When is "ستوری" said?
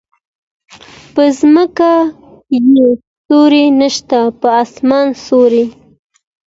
5.23-5.65